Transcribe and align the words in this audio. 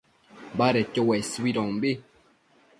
badedquio 0.57 1.03
uesuidombi 1.09 1.91